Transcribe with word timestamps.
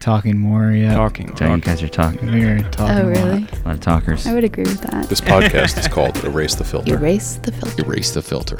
talking 0.00 0.38
more. 0.38 0.72
Yeah, 0.72 0.94
Talking. 0.94 1.36
So 1.36 1.54
you 1.54 1.60
guys 1.60 1.82
are 1.82 1.88
talking. 1.88 2.26
We're 2.30 2.62
talking. 2.70 2.96
Oh, 2.96 3.02
a 3.02 3.04
lot. 3.04 3.06
really? 3.06 3.46
A 3.46 3.62
lot 3.66 3.74
of 3.74 3.80
talkers. 3.80 4.26
I 4.26 4.34
would 4.34 4.44
agree 4.44 4.64
with 4.64 4.80
that. 4.82 5.08
This 5.08 5.20
podcast 5.20 5.78
is 5.78 5.86
called 5.86 6.16
Erase 6.24 6.54
the 6.54 6.64
Filter. 6.64 6.94
Erase 6.94 7.36
the 7.36 7.52
filter. 7.52 7.84
Erase 7.84 8.10
the 8.12 8.22
Filter. 8.22 8.56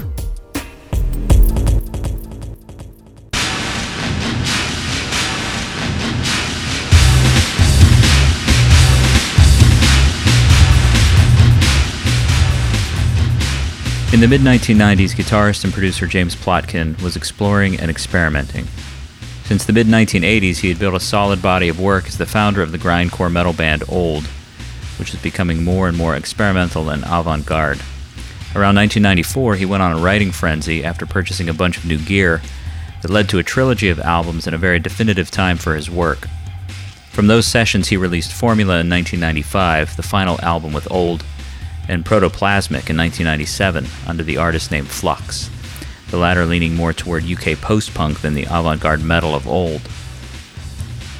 In 14.12 14.18
the 14.18 14.26
mid 14.26 14.40
1990s, 14.40 15.14
guitarist 15.14 15.62
and 15.62 15.72
producer 15.72 16.04
James 16.04 16.34
Plotkin 16.34 17.00
was 17.00 17.14
exploring 17.14 17.78
and 17.78 17.88
experimenting. 17.88 18.66
Since 19.50 19.64
the 19.64 19.72
mid 19.72 19.88
1980s, 19.88 20.58
he 20.58 20.68
had 20.68 20.78
built 20.78 20.94
a 20.94 21.00
solid 21.00 21.42
body 21.42 21.68
of 21.68 21.80
work 21.80 22.06
as 22.06 22.16
the 22.16 22.24
founder 22.24 22.62
of 22.62 22.70
the 22.70 22.78
grindcore 22.78 23.32
metal 23.32 23.52
band 23.52 23.82
Old, 23.88 24.24
which 24.96 25.10
was 25.10 25.20
becoming 25.20 25.64
more 25.64 25.88
and 25.88 25.98
more 25.98 26.14
experimental 26.14 26.88
and 26.88 27.02
avant 27.04 27.46
garde. 27.46 27.80
Around 28.54 28.76
1994, 28.76 29.56
he 29.56 29.66
went 29.66 29.82
on 29.82 29.98
a 29.98 30.00
writing 30.00 30.30
frenzy 30.30 30.84
after 30.84 31.04
purchasing 31.04 31.48
a 31.48 31.52
bunch 31.52 31.78
of 31.78 31.84
new 31.84 31.98
gear 31.98 32.40
that 33.02 33.10
led 33.10 33.28
to 33.30 33.38
a 33.38 33.42
trilogy 33.42 33.88
of 33.88 33.98
albums 33.98 34.46
and 34.46 34.54
a 34.54 34.56
very 34.56 34.78
definitive 34.78 35.32
time 35.32 35.56
for 35.56 35.74
his 35.74 35.90
work. 35.90 36.28
From 37.10 37.26
those 37.26 37.44
sessions, 37.44 37.88
he 37.88 37.96
released 37.96 38.32
Formula 38.32 38.74
in 38.74 38.88
1995, 38.88 39.96
the 39.96 40.04
final 40.04 40.40
album 40.42 40.72
with 40.72 40.88
Old, 40.92 41.24
and 41.88 42.04
Protoplasmic 42.04 42.88
in 42.88 42.96
1997 42.96 43.84
under 44.06 44.22
the 44.22 44.36
artist 44.36 44.70
name 44.70 44.84
Flux, 44.84 45.50
the 46.10 46.18
latter 46.18 46.44
leaning 46.46 46.74
more 46.74 46.92
toward 46.92 47.24
UK 47.24 47.58
post 47.58 47.94
punk 47.94 48.20
than 48.20 48.34
the 48.34 48.46
avant 48.50 48.80
garde 48.80 49.02
metal 49.02 49.34
of 49.34 49.48
old. 49.48 49.82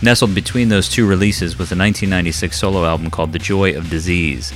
Nestled 0.02 0.34
between 0.34 0.68
those 0.68 0.88
two 0.88 1.06
releases 1.06 1.58
was 1.58 1.70
a 1.70 1.76
1996 1.76 2.58
solo 2.58 2.84
album 2.84 3.10
called 3.10 3.32
The 3.32 3.38
Joy 3.38 3.76
of 3.76 3.90
Disease, 3.90 4.50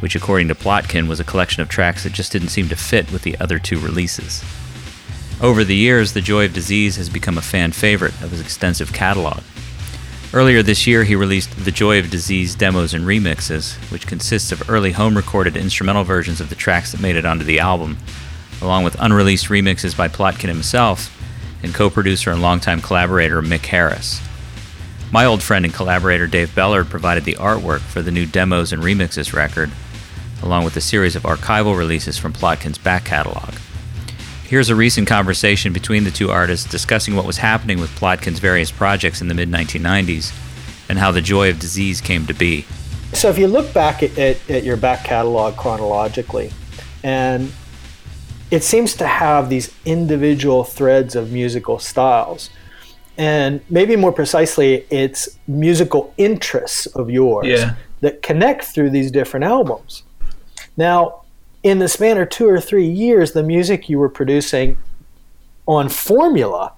which, 0.00 0.16
according 0.16 0.48
to 0.48 0.54
Plotkin, 0.54 1.08
was 1.08 1.20
a 1.20 1.24
collection 1.24 1.62
of 1.62 1.68
tracks 1.68 2.04
that 2.04 2.12
just 2.12 2.32
didn't 2.32 2.48
seem 2.48 2.68
to 2.68 2.76
fit 2.76 3.10
with 3.12 3.22
the 3.22 3.38
other 3.38 3.58
two 3.58 3.78
releases. 3.78 4.44
Over 5.40 5.62
the 5.62 5.76
years, 5.76 6.12
The 6.12 6.20
Joy 6.20 6.46
of 6.46 6.52
Disease 6.52 6.96
has 6.96 7.08
become 7.08 7.38
a 7.38 7.42
fan 7.42 7.70
favorite 7.70 8.20
of 8.22 8.32
his 8.32 8.40
extensive 8.40 8.92
catalog. 8.92 9.42
Earlier 10.32 10.62
this 10.62 10.86
year, 10.86 11.04
he 11.04 11.14
released 11.14 11.64
The 11.64 11.70
Joy 11.70 12.00
of 12.00 12.10
Disease 12.10 12.54
demos 12.54 12.92
and 12.92 13.04
remixes, 13.04 13.76
which 13.92 14.06
consists 14.06 14.50
of 14.50 14.68
early 14.68 14.92
home 14.92 15.16
recorded 15.16 15.56
instrumental 15.56 16.04
versions 16.04 16.40
of 16.40 16.48
the 16.48 16.54
tracks 16.54 16.92
that 16.92 17.00
made 17.00 17.16
it 17.16 17.24
onto 17.24 17.44
the 17.44 17.60
album, 17.60 17.98
along 18.60 18.84
with 18.84 18.96
unreleased 19.00 19.46
remixes 19.46 19.96
by 19.96 20.08
Plotkin 20.08 20.48
himself 20.48 21.14
and 21.62 21.74
co 21.74 21.90
producer 21.90 22.30
and 22.30 22.42
longtime 22.42 22.80
collaborator 22.80 23.42
Mick 23.42 23.66
Harris. 23.66 24.20
My 25.10 25.24
old 25.24 25.42
friend 25.42 25.64
and 25.64 25.72
collaborator 25.72 26.26
Dave 26.26 26.54
Bellard 26.54 26.90
provided 26.90 27.24
the 27.24 27.34
artwork 27.34 27.80
for 27.80 28.02
the 28.02 28.10
new 28.10 28.26
demos 28.26 28.72
and 28.72 28.82
remixes 28.82 29.32
record, 29.32 29.70
along 30.42 30.64
with 30.64 30.76
a 30.76 30.80
series 30.80 31.16
of 31.16 31.22
archival 31.22 31.76
releases 31.76 32.18
from 32.18 32.32
Plotkin's 32.32 32.78
back 32.78 33.04
catalog. 33.04 33.54
Here's 34.44 34.70
a 34.70 34.74
recent 34.74 35.08
conversation 35.08 35.72
between 35.72 36.04
the 36.04 36.10
two 36.10 36.30
artists 36.30 36.70
discussing 36.70 37.16
what 37.16 37.26
was 37.26 37.38
happening 37.38 37.80
with 37.80 37.90
Plotkin's 37.98 38.38
various 38.38 38.70
projects 38.70 39.20
in 39.20 39.28
the 39.28 39.34
mid 39.34 39.50
1990s 39.50 40.32
and 40.88 40.98
how 40.98 41.10
the 41.10 41.20
joy 41.20 41.50
of 41.50 41.58
disease 41.58 42.00
came 42.00 42.26
to 42.26 42.34
be. 42.34 42.64
So 43.12 43.28
if 43.28 43.38
you 43.38 43.46
look 43.46 43.72
back 43.72 44.02
at, 44.02 44.16
at, 44.18 44.50
at 44.50 44.64
your 44.64 44.76
back 44.76 45.04
catalog 45.04 45.56
chronologically, 45.56 46.52
and 47.02 47.52
it 48.50 48.64
seems 48.64 48.94
to 48.96 49.06
have 49.06 49.50
these 49.50 49.74
individual 49.84 50.64
threads 50.64 51.14
of 51.14 51.32
musical 51.32 51.78
styles. 51.78 52.50
And 53.16 53.60
maybe 53.68 53.96
more 53.96 54.12
precisely, 54.12 54.86
it's 54.90 55.28
musical 55.46 56.14
interests 56.16 56.86
of 56.86 57.10
yours 57.10 57.46
Yeah. 57.46 57.74
that 58.00 58.22
connect 58.22 58.64
through 58.64 58.90
these 58.90 59.10
different 59.10 59.44
albums. 59.44 60.04
Now, 60.76 61.22
in 61.62 61.80
the 61.80 61.88
span 61.88 62.18
of 62.18 62.30
two 62.30 62.48
or 62.48 62.60
three 62.60 62.86
years, 62.86 63.32
the 63.32 63.42
music 63.42 63.88
you 63.88 63.98
were 63.98 64.08
producing 64.08 64.76
on 65.66 65.88
Formula, 65.88 66.72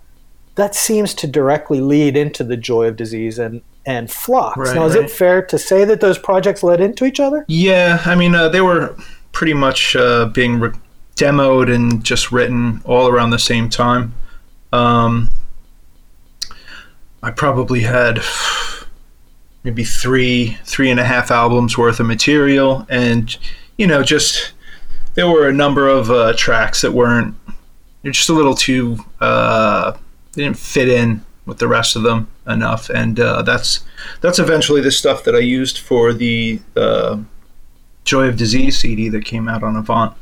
that 0.55 0.75
seems 0.75 1.15
to 1.15 1.27
directly 1.27 1.81
lead 1.81 2.17
into 2.17 2.43
the 2.43 2.57
Joy 2.57 2.87
of 2.87 2.97
Disease 2.97 3.39
and, 3.39 3.61
and 3.87 4.11
Flux. 4.11 4.57
Right, 4.57 4.75
now, 4.75 4.87
is 4.87 4.97
right. 4.97 5.05
it 5.05 5.11
fair 5.11 5.43
to 5.43 5.59
say 5.59 5.85
that 5.85 6.01
those 6.01 6.19
projects 6.19 6.63
led 6.63 6.81
into 6.81 7.05
each 7.05 7.21
other? 7.21 7.45
Yeah, 7.49 8.03
I 8.07 8.15
mean, 8.15 8.35
uh, 8.35 8.49
they 8.49 8.63
were 8.63 8.97
pretty 9.33 9.55
much 9.55 9.95
uh, 9.95 10.27
being 10.27 10.59
re- 10.59 10.73
demoed 11.21 11.73
and 11.73 12.03
just 12.03 12.33
written 12.33 12.81
all 12.85 13.07
around 13.07 13.31
the 13.31 13.39
same 13.39 13.69
time. 13.69 14.15
Um, 14.73 15.29
I 17.23 17.31
probably 17.31 17.81
had 17.81 18.21
maybe 19.63 19.85
three, 19.85 20.57
three 20.65 20.91
and 20.91 20.99
a 20.99 21.05
half 21.05 21.31
albums 21.31 21.77
worth 21.77 22.01
of 22.01 22.07
material, 22.07 22.87
and 22.89 23.37
you 23.77 23.87
know, 23.87 24.03
just 24.03 24.53
there 25.15 25.29
were 25.29 25.47
a 25.47 25.53
number 25.53 25.89
of 25.89 26.11
uh, 26.11 26.33
tracks 26.37 26.81
that 26.81 26.93
weren't 26.93 27.35
they're 28.03 28.13
just 28.13 28.31
a 28.31 28.33
little 28.33 28.55
too 28.55 28.97
uh, 29.21 29.93
they 30.33 30.45
didn't 30.45 30.57
fit 30.57 30.89
in 30.89 31.23
with 31.45 31.59
the 31.59 31.69
rest 31.69 31.97
of 31.97 32.03
them 32.03 32.29
enough, 32.47 32.89
and 32.89 33.21
uh, 33.21 33.43
that's 33.43 33.85
that's 34.23 34.39
eventually 34.39 34.81
the 34.81 34.91
stuff 34.91 35.25
that 35.25 35.35
I 35.35 35.41
used 35.41 35.79
for 35.79 36.15
the 36.15 36.61
Joy 38.05 38.29
of 38.29 38.39
Disease 38.39 38.79
CD 38.79 39.11
that 39.11 39.27
came 39.27 39.47
out 39.47 39.63
on 39.63 39.77
Avant. 39.77 40.15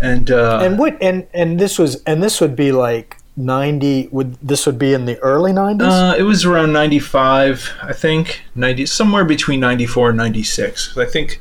And 0.00 0.30
uh, 0.30 0.60
and 0.62 0.78
what 0.78 0.96
and 1.02 1.26
and 1.34 1.58
this 1.58 1.78
was 1.78 2.02
and 2.04 2.22
this 2.22 2.40
would 2.40 2.54
be 2.54 2.72
like 2.72 3.16
90 3.36 4.08
would 4.10 4.34
this 4.34 4.66
would 4.66 4.78
be 4.78 4.92
in 4.92 5.04
the 5.04 5.18
early 5.20 5.52
90s 5.52 5.82
uh, 5.82 6.16
it 6.16 6.24
was 6.24 6.44
around 6.44 6.72
95, 6.72 7.72
I 7.82 7.92
think, 7.92 8.42
90 8.54 8.86
somewhere 8.86 9.24
between 9.24 9.60
94 9.60 10.10
and 10.10 10.18
96. 10.18 10.96
I 10.98 11.04
think 11.04 11.40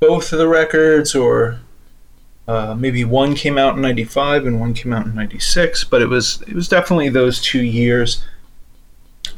both 0.00 0.32
of 0.32 0.38
the 0.38 0.48
records 0.48 1.14
or 1.14 1.60
uh, 2.46 2.74
maybe 2.74 3.04
one 3.04 3.34
came 3.34 3.56
out 3.56 3.76
in 3.76 3.82
95 3.82 4.46
and 4.46 4.60
one 4.60 4.74
came 4.74 4.92
out 4.92 5.06
in 5.06 5.14
96, 5.14 5.84
but 5.84 6.02
it 6.02 6.08
was 6.08 6.42
it 6.42 6.54
was 6.54 6.68
definitely 6.68 7.08
those 7.08 7.40
two 7.40 7.62
years 7.62 8.22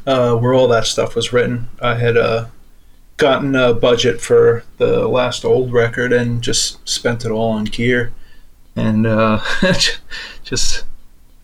uh, 0.05 0.35
where 0.35 0.53
all 0.53 0.67
that 0.67 0.85
stuff 0.85 1.15
was 1.15 1.31
written. 1.31 1.69
I 1.81 1.95
had 1.95 2.17
uh, 2.17 2.47
gotten 3.15 3.55
a 3.55 3.73
budget 3.73 4.19
for 4.19 4.63
the 4.77 5.07
last 5.07 5.45
old 5.45 5.71
record 5.71 6.11
and 6.11 6.41
just 6.41 6.87
spent 6.87 7.23
it 7.23 7.31
all 7.31 7.51
on 7.51 7.65
gear 7.65 8.11
and 8.77 9.07
uh, 9.07 9.41
just 10.43 10.85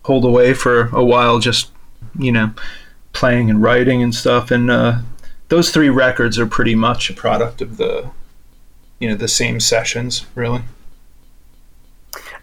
hold 0.04 0.24
away 0.24 0.54
for 0.54 0.88
a 0.94 1.04
while, 1.04 1.38
just 1.38 1.70
you 2.18 2.32
know, 2.32 2.52
playing 3.12 3.50
and 3.50 3.62
writing 3.62 4.02
and 4.02 4.14
stuff. 4.14 4.50
And 4.50 4.70
uh, 4.70 4.98
those 5.48 5.70
three 5.70 5.88
records 5.88 6.38
are 6.38 6.46
pretty 6.46 6.74
much 6.74 7.10
a 7.10 7.14
product 7.14 7.60
of 7.60 7.76
the 7.76 8.10
you 9.00 9.08
know 9.08 9.16
the 9.16 9.28
same 9.28 9.60
sessions, 9.60 10.26
really. 10.34 10.62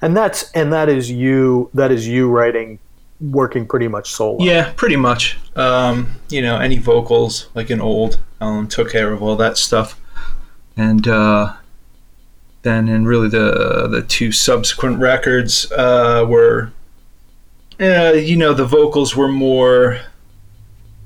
and 0.01 0.15
that's 0.15 0.51
and 0.51 0.71
that 0.73 0.89
is 0.89 1.09
you 1.09 1.69
that 1.73 1.91
is 1.91 2.07
you 2.07 2.29
writing 2.29 2.79
working 3.19 3.67
pretty 3.67 3.87
much 3.87 4.11
solo 4.11 4.43
Yeah, 4.43 4.73
pretty 4.75 4.95
much. 4.95 5.37
Um, 5.55 6.19
you 6.29 6.41
know, 6.41 6.59
any 6.59 6.77
vocals 6.77 7.49
like 7.53 7.69
an 7.69 7.79
old 7.79 8.19
Alan 8.39 8.67
took 8.67 8.91
care 8.91 9.13
of 9.13 9.21
all 9.21 9.35
that 9.37 9.57
stuff, 9.57 9.99
and 10.75 11.07
uh, 11.07 11.53
then 12.63 12.89
in 12.89 13.05
really 13.05 13.27
the 13.27 13.87
the 13.89 14.01
two 14.03 14.31
subsequent 14.31 14.99
records 14.99 15.71
uh, 15.71 16.25
were, 16.27 16.71
uh, 17.79 18.13
you 18.13 18.35
know, 18.35 18.53
the 18.53 18.65
vocals 18.65 19.15
were 19.15 19.27
more 19.27 19.99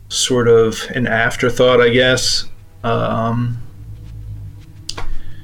sort 0.09 0.47
of 0.47 0.79
an 0.93 1.07
afterthought, 1.07 1.81
I 1.81 1.89
guess. 1.89 2.45
Um, 2.83 3.57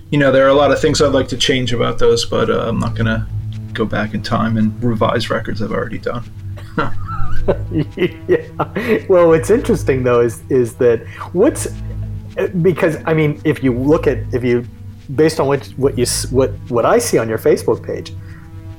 you 0.10 0.20
know, 0.20 0.32
there 0.32 0.46
are 0.46 0.50
a 0.50 0.54
lot 0.54 0.72
of 0.72 0.82
things 0.82 1.02
I'd 1.02 1.14
like 1.14 1.30
to 1.30 1.38
change 1.38 1.72
about 1.72 1.98
those, 1.98 2.26
but 2.26 2.50
uh, 2.50 2.68
I'm 2.68 2.80
not 2.80 2.96
gonna 2.96 3.28
go 3.74 3.86
back 3.86 4.14
in 4.14 4.22
time 4.22 4.58
and 4.58 4.84
revise 4.84 5.30
records 5.30 5.62
I've 5.62 5.72
already 5.72 5.98
done. 5.98 6.24
yeah. 8.28 9.06
Well, 9.08 9.30
what's 9.30 9.50
interesting 9.50 10.04
though 10.04 10.20
is 10.20 10.44
is 10.50 10.76
that 10.76 11.08
what's 11.32 11.68
because 12.62 12.98
I 13.06 13.14
mean, 13.14 13.42
if 13.46 13.64
you 13.64 13.74
look 13.74 14.08
at 14.08 14.20
if 14.34 14.44
you 14.44 14.68
based 15.16 15.40
on 15.40 15.48
what 15.48 15.66
what 15.78 15.98
you 15.98 16.06
what 16.30 16.52
what 16.70 16.86
I 16.86 17.00
see 17.00 17.18
on 17.18 17.28
your 17.30 17.38
Facebook 17.38 17.86
page, 17.86 18.14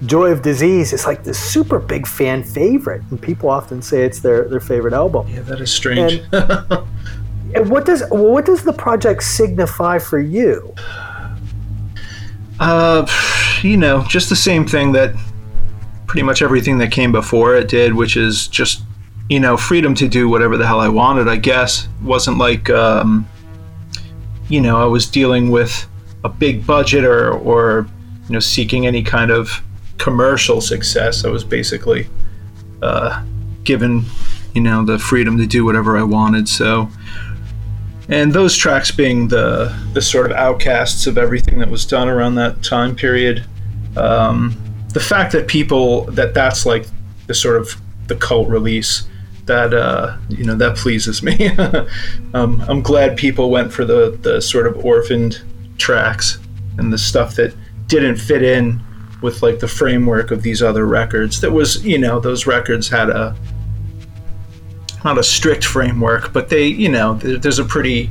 Joy 0.06 0.32
of 0.32 0.43
Disease 0.43 0.93
is 0.93 1.06
like 1.06 1.23
this 1.25 1.38
super 1.38 1.79
big 1.79 2.06
fan 2.06 2.43
favorite, 2.43 3.02
and 3.11 3.20
people 3.20 3.49
often 3.49 3.82
say 3.82 4.05
it's 4.05 4.20
their 4.20 4.49
their 4.49 4.61
favorite 4.61 4.94
album. 4.94 5.29
Yeah, 5.29 5.43
that 5.43 5.61
is 5.61 5.70
strange. 5.70 6.23
And 6.32 7.70
what 7.70 7.84
does 7.84 8.02
what 8.11 8.44
does 8.44 8.62
the 8.62 8.73
project 8.73 9.23
signify 9.23 9.99
for 9.99 10.19
you? 10.19 10.75
Uh, 12.58 13.06
you 13.62 13.76
know, 13.76 14.05
just 14.08 14.29
the 14.29 14.37
same 14.37 14.67
thing 14.67 14.93
that 14.93 15.14
pretty 16.06 16.23
much 16.23 16.43
everything 16.43 16.79
that 16.79 16.93
came 16.93 17.11
before 17.11 17.56
it 17.56 17.69
did, 17.69 17.94
which 17.94 18.17
is 18.17 18.46
just, 18.46 18.82
you 19.29 19.40
know, 19.40 19.56
freedom 19.56 19.94
to 19.94 20.06
do 20.06 20.29
whatever 20.29 20.56
the 20.56 20.67
hell 20.67 20.79
I 20.79 20.88
wanted, 20.88 21.26
I 21.26 21.37
guess. 21.37 21.87
It 21.87 22.05
wasn't 22.05 22.38
like, 22.38 22.69
um, 22.70 23.26
you 24.49 24.61
know, 24.61 24.81
I 24.81 24.84
was 24.84 25.06
dealing 25.06 25.50
with 25.50 25.88
a 26.24 26.28
big 26.28 26.66
budget 26.66 27.04
or, 27.04 27.32
or, 27.32 27.88
you 28.28 28.32
know, 28.32 28.40
seeking 28.40 28.86
any 28.86 29.02
kind 29.02 29.30
of 29.30 29.62
commercial 29.98 30.60
success. 30.60 31.24
I 31.24 31.28
was 31.28 31.44
basically 31.44 32.08
uh, 32.82 33.24
given 33.64 34.04
you 34.54 34.60
know, 34.60 34.84
the 34.84 34.98
freedom 34.98 35.38
to 35.38 35.46
do 35.46 35.64
whatever 35.64 35.96
I 35.96 36.02
wanted. 36.02 36.48
So, 36.48 36.88
and 38.08 38.32
those 38.32 38.56
tracks 38.56 38.90
being 38.90 39.28
the 39.28 39.76
the 39.92 40.02
sort 40.02 40.30
of 40.30 40.36
outcasts 40.36 41.06
of 41.06 41.16
everything 41.16 41.58
that 41.60 41.70
was 41.70 41.84
done 41.84 42.08
around 42.08 42.34
that 42.36 42.62
time 42.62 42.94
period. 42.94 43.44
Um, 43.96 44.58
the 44.90 45.00
fact 45.00 45.32
that 45.32 45.48
people 45.48 46.04
that 46.06 46.34
that's 46.34 46.66
like 46.66 46.86
the 47.26 47.34
sort 47.34 47.56
of 47.56 47.80
the 48.08 48.16
cult 48.16 48.48
release 48.48 49.08
that 49.46 49.72
uh, 49.72 50.16
you 50.28 50.44
know 50.44 50.54
that 50.56 50.76
pleases 50.76 51.22
me. 51.22 51.48
um, 52.34 52.62
I'm 52.69 52.82
glad 52.82 53.16
people 53.16 53.50
went 53.50 53.72
for 53.72 53.84
the 53.84 54.19
the 54.20 54.42
sort 54.42 54.66
of 54.66 54.84
orphaned 54.84 55.42
tracks 55.82 56.38
and 56.79 56.93
the 56.93 56.99
stuff 56.99 57.34
that 57.34 57.52
didn't 57.88 58.17
fit 58.17 58.43
in 58.43 58.81
with 59.20 59.43
like 59.43 59.58
the 59.58 59.69
framework 59.69 60.31
of 60.31 60.43
these 60.43 60.62
other 60.62 60.87
records. 60.87 61.40
That 61.40 61.52
was 61.52 61.84
you 61.84 61.99
know 61.99 62.20
those 62.20 62.46
records 62.46 62.88
had 62.88 63.11
a 63.11 63.37
not 65.05 65.19
a 65.19 65.23
strict 65.23 65.64
framework, 65.64 66.32
but 66.32 66.49
they 66.49 66.67
you 66.67 66.88
know 66.88 67.14
there's 67.14 67.58
a 67.58 67.64
pretty 67.64 68.11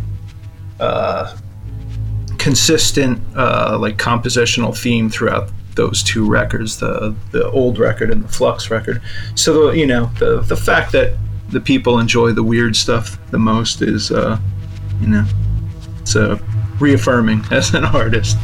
uh, 0.80 1.38
consistent 2.38 3.22
uh, 3.36 3.78
like 3.80 3.98
compositional 3.98 4.78
theme 4.78 5.10
throughout 5.10 5.50
those 5.76 6.04
two 6.04 6.30
records, 6.30 6.80
the 6.80 7.16
the 7.32 7.50
old 7.52 7.80
record 7.80 8.12
and 8.12 8.24
the 8.24 8.28
Flux 8.28 8.70
record. 8.70 9.02
So 9.36 9.68
the, 9.68 9.78
you 9.78 9.88
know 9.88 10.12
the 10.20 10.42
the 10.42 10.58
fact 10.58 10.92
that 10.92 11.18
the 11.50 11.62
people 11.62 12.00
enjoy 12.00 12.32
the 12.32 12.44
weird 12.44 12.76
stuff 12.76 13.18
the 13.32 13.40
most 13.40 13.82
is 13.82 14.12
uh, 14.12 14.38
you 15.02 15.08
know 15.08 15.26
it's 16.02 16.16
uh, 16.16 16.38
reaffirming 16.82 17.44
as 17.52 17.74
an 17.74 17.86
artist. 17.86 18.38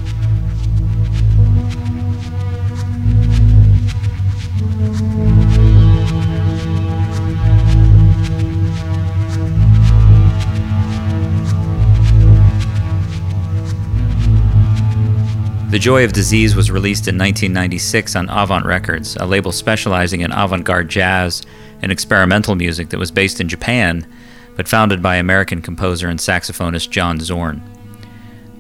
The 15.70 15.84
Joy 15.84 16.06
of 16.06 16.14
Disease 16.14 16.56
was 16.56 16.72
released 16.72 17.08
in 17.08 17.18
1996 17.18 18.16
on 18.16 18.30
Avant 18.30 18.66
Records, 18.66 19.16
a 19.18 19.28
label 19.28 19.52
specializing 19.52 20.22
in 20.22 20.32
avant 20.32 20.64
garde 20.64 20.90
jazz 20.90 21.44
and 21.84 21.92
experimental 21.92 22.56
music 22.56 22.90
that 22.90 22.98
was 22.98 23.12
based 23.12 23.40
in 23.42 23.48
Japan, 23.48 24.08
but 24.56 24.68
founded 24.68 25.04
by 25.04 25.18
American 25.18 25.62
composer 25.62 26.08
and 26.08 26.20
saxophonist 26.20 26.90
John 26.90 27.20
Zorn. 27.20 27.62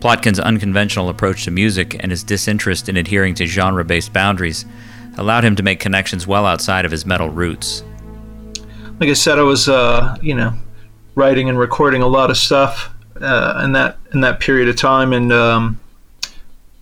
Plotkin's 0.07 0.39
unconventional 0.39 1.09
approach 1.09 1.43
to 1.43 1.51
music 1.51 1.97
and 1.99 2.11
his 2.11 2.23
disinterest 2.23 2.87
in 2.87 2.95
adhering 2.95 3.35
to 3.35 3.45
genre 3.45 3.83
based 3.83 4.13
boundaries 4.13 4.65
allowed 5.17 5.43
him 5.43 5.53
to 5.57 5.63
make 5.63 5.81
connections 5.81 6.25
well 6.25 6.45
outside 6.45 6.85
of 6.85 6.91
his 6.91 7.05
metal 7.05 7.29
roots. 7.29 7.83
Like 9.01 9.09
I 9.09 9.13
said, 9.13 9.37
I 9.37 9.41
was, 9.41 9.67
uh, 9.67 10.15
you 10.21 10.33
know, 10.33 10.53
writing 11.15 11.49
and 11.49 11.59
recording 11.59 12.03
a 12.03 12.07
lot 12.07 12.31
of 12.31 12.37
stuff 12.37 12.89
uh, 13.19 13.61
in 13.65 13.73
that 13.73 13.97
in 14.13 14.21
that 14.21 14.39
period 14.39 14.69
of 14.69 14.77
time, 14.77 15.11
and 15.11 15.33
um, 15.33 15.77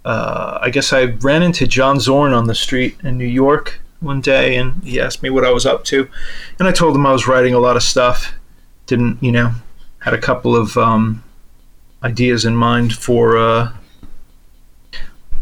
uh, 0.06 0.60
I 0.62 0.70
guess 0.70 0.94
I 0.94 1.06
ran 1.06 1.42
into 1.42 1.66
John 1.66 2.00
Zorn 2.00 2.32
on 2.32 2.46
the 2.46 2.54
street 2.54 2.96
in 3.04 3.18
New 3.18 3.26
York 3.26 3.80
one 4.02 4.22
day, 4.22 4.56
and 4.56 4.84
he 4.84 5.02
asked 5.02 5.24
me 5.24 5.32
what 5.32 5.44
I 5.44 5.50
was 5.50 5.66
up 5.66 5.84
to, 5.86 6.08
and 6.60 6.68
I 6.68 6.72
told 6.72 6.96
him 6.96 7.08
I 7.08 7.12
was 7.12 7.28
writing 7.28 7.56
a 7.56 7.60
lot 7.60 7.76
of 7.76 7.82
stuff. 7.82 8.36
Didn't 8.86 9.18
you 9.24 9.32
know? 9.32 9.52
Had 10.02 10.14
a 10.14 10.22
couple 10.22 10.56
of 10.56 10.78
um, 10.78 11.24
ideas 12.04 12.46
in 12.46 12.56
mind 12.56 12.94
for 12.94 13.38
uh, 13.38 13.72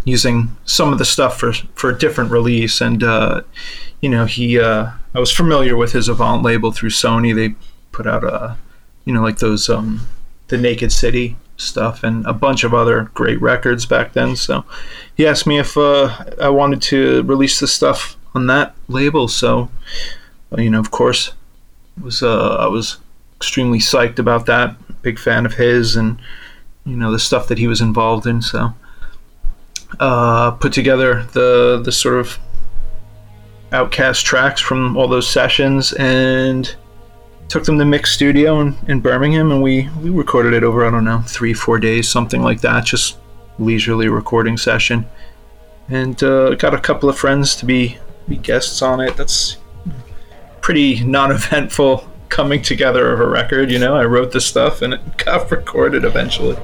using 0.06 0.56
some 0.66 0.92
of 0.92 1.00
the 1.00 1.06
stuff 1.06 1.40
for 1.40 1.54
for 1.76 1.90
a 1.90 1.98
different 1.98 2.32
release, 2.32 2.82
and 2.82 3.04
uh, 3.04 3.42
you 4.02 4.10
know 4.10 4.26
he 4.26 4.60
uh, 4.60 4.92
I 5.14 5.20
was 5.20 5.32
familiar 5.32 5.76
with 5.76 5.94
his 5.94 6.08
Avant 6.08 6.44
label 6.44 6.72
through 6.72 6.90
Sony. 6.90 7.36
They 7.36 7.56
put 7.92 8.08
out 8.08 8.24
a 8.24 8.58
you 9.06 9.14
know 9.14 9.22
like 9.22 9.40
those 9.40 9.70
um, 9.70 10.08
the 10.48 10.58
Naked 10.58 10.92
City 10.92 11.36
stuff 11.58 12.04
and 12.04 12.26
a 12.26 12.34
bunch 12.34 12.64
of 12.64 12.74
other 12.74 13.12
great 13.14 13.40
records 13.40 13.86
back 13.86 14.14
then. 14.14 14.36
So 14.36 14.66
he 15.16 15.26
asked 15.28 15.46
me 15.46 15.60
if 15.60 15.78
uh, 15.78 16.26
I 16.42 16.50
wanted 16.50 16.82
to 16.84 17.24
release 17.24 17.60
the 17.60 17.68
stuff 17.68 18.18
on 18.34 18.48
that 18.48 18.76
label. 18.88 19.28
So 19.28 19.70
uh, 20.52 20.62
you 20.62 20.70
know, 20.70 20.80
of 20.80 20.92
course, 20.92 21.34
was 22.02 22.24
uh, 22.24 22.56
I 22.56 22.68
was 22.68 22.98
extremely 23.38 23.80
psyched 23.80 24.20
about 24.20 24.46
that. 24.48 24.76
Big 25.04 25.20
fan 25.20 25.46
of 25.46 25.54
his 25.54 25.96
and 25.96 26.20
you 26.86 26.96
know 26.96 27.12
the 27.12 27.20
stuff 27.20 27.48
that 27.48 27.60
he 27.60 27.68
was 27.68 27.82
involved 27.82 28.26
in. 28.26 28.42
So 28.42 28.74
uh, 30.00 30.52
put 30.52 30.74
together 30.74 31.24
the 31.34 31.82
the 31.84 31.92
sort 31.92 32.20
of 32.20 32.40
outcast 33.72 34.26
tracks 34.26 34.62
from 34.62 34.98
all 34.98 35.08
those 35.08 35.30
sessions 35.30 35.94
and 35.94 36.76
took 37.50 37.66
them 37.66 37.78
to 37.78 37.86
Mix 37.86 38.12
Studio 38.12 38.62
in, 38.62 38.76
in 38.88 39.00
Birmingham, 39.00 39.52
and 39.52 39.62
we 39.62 39.90
we 40.02 40.10
recorded 40.10 40.54
it 40.54 40.64
over 40.64 40.86
I 40.86 40.92
don't 40.92 41.04
know 41.04 41.22
three 41.28 41.54
four 41.54 41.80
days, 41.80 42.10
something 42.10 42.42
like 42.42 42.62
that, 42.62 42.86
just 42.86 43.18
leisurely 43.60 44.08
recording 44.08 44.58
session, 44.58 45.06
and 45.90 46.22
uh, 46.24 46.56
got 46.56 46.74
a 46.74 46.80
couple 46.80 47.10
of 47.10 47.18
friends 47.18 47.56
to 47.58 47.66
be 47.66 47.98
be 48.28 48.38
guests 48.38 48.82
on 48.82 49.00
it. 49.00 49.16
That's 49.18 49.58
pretty 50.62 51.04
non-eventful 51.04 52.10
coming 52.34 52.64
together 52.64 53.14
of 53.14 53.20
a 53.20 53.28
record. 53.28 53.70
You 53.70 53.78
know, 53.78 53.96
I 53.96 54.06
wrote 54.06 54.32
the 54.32 54.42
stuff 54.42 54.82
and 54.82 54.96
it 54.96 55.18
got 55.24 55.52
recorded 55.52 56.04
eventually. 56.04 56.56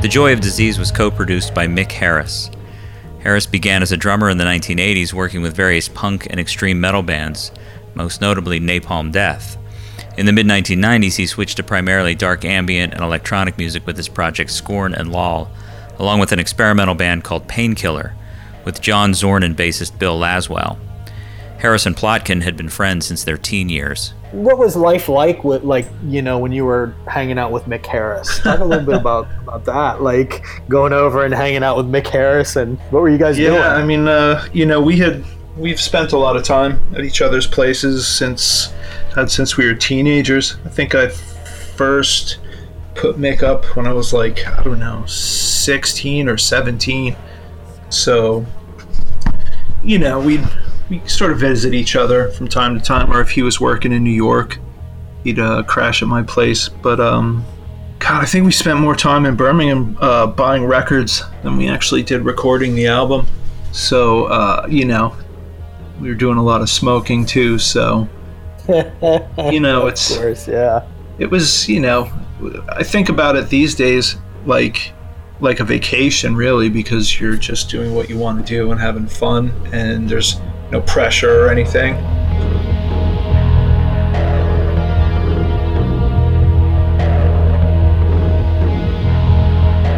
The 0.00 0.08
Joy 0.08 0.32
of 0.32 0.40
Disease 0.40 0.78
was 0.78 0.90
co 0.90 1.10
produced 1.10 1.54
by 1.54 1.66
Mick 1.66 1.92
Harris. 1.92 2.50
Harris 3.20 3.46
began 3.46 3.82
as 3.82 3.92
a 3.92 3.96
drummer 3.96 4.30
in 4.30 4.38
the 4.38 4.44
1980s, 4.44 5.12
working 5.12 5.42
with 5.42 5.54
various 5.54 5.88
punk 5.88 6.26
and 6.30 6.40
extreme 6.40 6.80
metal 6.80 7.02
bands, 7.02 7.52
most 7.94 8.22
notably 8.22 8.58
Napalm 8.58 9.12
Death. 9.12 9.58
In 10.16 10.24
the 10.24 10.32
mid 10.32 10.46
1990s, 10.46 11.16
he 11.16 11.26
switched 11.26 11.58
to 11.58 11.62
primarily 11.62 12.14
dark 12.14 12.46
ambient 12.46 12.94
and 12.94 13.02
electronic 13.02 13.58
music 13.58 13.86
with 13.86 13.98
his 13.98 14.08
projects 14.08 14.54
Scorn 14.54 14.94
and 14.94 15.12
Lull, 15.12 15.52
along 16.02 16.18
with 16.18 16.32
an 16.32 16.40
experimental 16.40 16.96
band 16.96 17.22
called 17.22 17.46
Painkiller, 17.46 18.12
with 18.64 18.80
John 18.80 19.14
Zorn 19.14 19.44
and 19.44 19.56
bassist 19.56 19.96
Bill 20.00 20.18
Laswell. 20.18 20.76
Harris 21.58 21.86
and 21.86 21.96
Plotkin 21.96 22.42
had 22.42 22.56
been 22.56 22.68
friends 22.68 23.06
since 23.06 23.22
their 23.22 23.36
teen 23.36 23.68
years. 23.68 24.12
What 24.32 24.58
was 24.58 24.74
life 24.74 25.08
like 25.08 25.44
with 25.44 25.62
like 25.62 25.86
you 26.08 26.20
know 26.20 26.40
when 26.40 26.50
you 26.50 26.64
were 26.64 26.92
hanging 27.06 27.38
out 27.38 27.52
with 27.52 27.66
Mick 27.66 27.86
Harris? 27.86 28.40
Talk 28.40 28.58
a 28.58 28.64
little 28.64 28.84
bit 28.84 28.96
about 29.00 29.28
about 29.42 29.64
that, 29.66 30.02
like 30.02 30.44
going 30.68 30.92
over 30.92 31.24
and 31.24 31.32
hanging 31.32 31.62
out 31.62 31.76
with 31.76 31.86
Mick 31.86 32.08
Harris, 32.08 32.56
and 32.56 32.80
what 32.90 33.00
were 33.02 33.08
you 33.08 33.18
guys 33.18 33.38
yeah, 33.38 33.50
doing? 33.50 33.62
I 33.62 33.84
mean, 33.84 34.08
uh, 34.08 34.44
you 34.52 34.66
know, 34.66 34.80
we 34.80 34.98
had 34.98 35.24
we've 35.56 35.80
spent 35.80 36.10
a 36.10 36.18
lot 36.18 36.34
of 36.34 36.42
time 36.42 36.80
at 36.96 37.04
each 37.04 37.22
other's 37.22 37.46
places 37.46 38.08
since 38.08 38.72
uh, 39.14 39.26
since 39.26 39.56
we 39.56 39.66
were 39.66 39.74
teenagers. 39.74 40.56
I 40.64 40.68
think 40.68 40.96
I 40.96 41.10
first 41.10 42.38
put 42.94 43.16
Mick 43.16 43.42
up 43.42 43.64
when 43.76 43.86
I 43.86 43.92
was 43.92 44.12
like 44.12 44.46
I 44.46 44.62
don't 44.62 44.78
know, 44.78 45.04
sixteen 45.06 46.28
or 46.28 46.36
seventeen. 46.36 47.16
So, 47.88 48.46
you 49.82 49.98
know, 49.98 50.20
we'd 50.20 50.46
we 50.88 51.00
sort 51.08 51.32
of 51.32 51.38
visit 51.38 51.74
each 51.74 51.96
other 51.96 52.30
from 52.30 52.48
time 52.48 52.78
to 52.78 52.84
time, 52.84 53.12
or 53.12 53.20
if 53.20 53.30
he 53.30 53.42
was 53.42 53.60
working 53.60 53.92
in 53.92 54.04
New 54.04 54.10
York, 54.10 54.58
he'd 55.24 55.38
uh, 55.38 55.62
crash 55.62 56.02
at 56.02 56.08
my 56.08 56.22
place. 56.22 56.68
But 56.68 57.00
um, 57.00 57.44
God, 57.98 58.22
I 58.22 58.26
think 58.26 58.44
we 58.44 58.52
spent 58.52 58.80
more 58.80 58.96
time 58.96 59.26
in 59.26 59.36
Birmingham 59.36 59.96
uh, 60.00 60.26
buying 60.26 60.64
records 60.64 61.22
than 61.42 61.56
we 61.56 61.68
actually 61.68 62.02
did 62.02 62.24
recording 62.24 62.74
the 62.74 62.86
album. 62.88 63.26
So 63.72 64.24
uh, 64.24 64.66
you 64.68 64.84
know, 64.84 65.16
we 66.00 66.08
were 66.08 66.14
doing 66.14 66.36
a 66.36 66.42
lot 66.42 66.60
of 66.60 66.68
smoking 66.68 67.24
too. 67.24 67.58
So 67.58 68.08
you 68.68 69.60
know, 69.60 69.86
it's 69.86 70.10
of 70.10 70.18
course, 70.18 70.48
yeah. 70.48 70.86
it 71.18 71.30
was 71.30 71.68
you 71.68 71.80
know, 71.80 72.10
I 72.68 72.82
think 72.82 73.08
about 73.08 73.36
it 73.36 73.48
these 73.48 73.74
days 73.74 74.16
like 74.46 74.92
like 75.40 75.60
a 75.60 75.64
vacation 75.64 76.36
really 76.36 76.68
because 76.68 77.20
you're 77.20 77.36
just 77.36 77.68
doing 77.68 77.94
what 77.94 78.08
you 78.08 78.16
want 78.16 78.38
to 78.38 78.44
do 78.44 78.70
and 78.70 78.80
having 78.80 79.06
fun 79.06 79.52
and 79.72 80.08
there's 80.08 80.40
no 80.70 80.80
pressure 80.80 81.44
or 81.44 81.50
anything. 81.50 81.94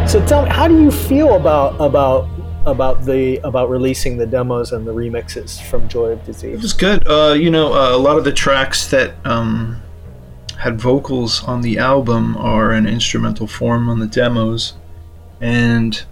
So 0.07 0.25
tell 0.25 0.43
me, 0.43 0.49
how 0.49 0.67
do 0.67 0.81
you 0.81 0.91
feel 0.91 1.35
about 1.35 1.75
about 1.81 2.29
about 2.65 3.03
the 3.03 3.37
about 3.43 3.69
releasing 3.69 4.17
the 4.17 4.25
demos 4.25 4.71
and 4.71 4.87
the 4.87 4.93
remixes 4.93 5.61
from 5.61 5.87
Joy 5.89 6.11
of 6.11 6.25
Disease? 6.25 6.55
It 6.55 6.61
was 6.61 6.73
good. 6.73 7.07
Uh, 7.07 7.33
you 7.33 7.49
know, 7.49 7.73
uh, 7.73 7.95
a 7.95 7.97
lot 7.97 8.17
of 8.17 8.23
the 8.23 8.31
tracks 8.31 8.87
that 8.91 9.13
um, 9.25 9.81
had 10.59 10.79
vocals 10.79 11.43
on 11.43 11.61
the 11.61 11.77
album 11.77 12.37
are 12.37 12.73
in 12.73 12.87
instrumental 12.87 13.47
form 13.47 13.89
on 13.89 13.99
the 13.99 14.07
demos, 14.07 14.73
and 15.41 16.03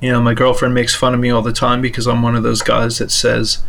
you 0.00 0.10
know, 0.12 0.20
my 0.20 0.34
girlfriend 0.34 0.74
makes 0.74 0.94
fun 0.94 1.14
of 1.14 1.20
me 1.20 1.30
all 1.30 1.42
the 1.42 1.52
time 1.52 1.80
because 1.80 2.06
I'm 2.06 2.22
one 2.22 2.36
of 2.36 2.42
those 2.42 2.62
guys 2.62 2.98
that 2.98 3.10
says, 3.10 3.64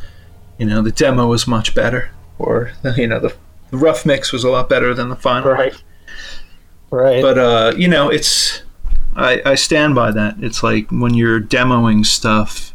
you 0.58 0.66
know, 0.66 0.82
the 0.82 0.92
demo 0.92 1.28
was 1.28 1.48
much 1.48 1.74
better, 1.74 2.12
or 2.38 2.72
you 2.98 3.08
know, 3.08 3.20
the, 3.20 3.36
the 3.72 3.78
rough 3.78 4.06
mix 4.06 4.32
was 4.32 4.44
a 4.44 4.50
lot 4.50 4.70
better 4.70 4.94
than 4.94 5.10
the 5.10 5.16
final. 5.16 5.52
Right. 5.52 5.74
Right. 6.92 7.22
But 7.22 7.38
uh, 7.38 7.74
you 7.78 7.88
know, 7.88 8.10
it's 8.10 8.64
I, 9.16 9.42
I 9.46 9.56
stand 9.56 9.96
by 9.96 10.12
that. 10.12 10.38
It's 10.40 10.64
like 10.64 10.90
when 10.90 11.14
you're 11.14 11.42
demoing 11.42 12.06
stuff, 12.06 12.74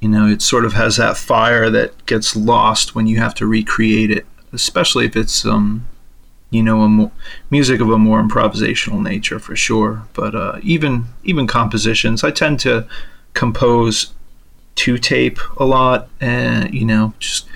you 0.00 0.08
know, 0.08 0.26
it 0.26 0.42
sort 0.42 0.64
of 0.64 0.72
has 0.74 0.96
that 0.96 1.16
fire 1.16 1.70
that 1.70 2.06
gets 2.06 2.34
lost 2.34 2.94
when 2.94 3.06
you 3.06 3.18
have 3.18 3.34
to 3.36 3.46
recreate 3.46 4.10
it, 4.10 4.26
especially 4.52 5.06
if 5.06 5.16
it's 5.16 5.44
um, 5.44 5.86
you 6.50 6.62
know, 6.62 6.82
a 6.82 6.88
mo- 6.88 7.12
music 7.50 7.80
of 7.80 7.90
a 7.90 7.98
more 7.98 8.22
improvisational 8.22 9.02
nature 9.02 9.38
for 9.38 9.56
sure. 9.56 10.06
But 10.14 10.34
uh, 10.34 10.58
even 10.62 11.06
even 11.24 11.46
compositions, 11.46 12.24
I 12.24 12.30
tend 12.30 12.60
to 12.60 12.86
compose 13.34 14.12
to 14.76 14.98
tape 14.98 15.38
a 15.56 15.64
lot, 15.64 16.08
and 16.20 16.74
you 16.74 16.84
know, 16.84 17.14
just 17.18 17.46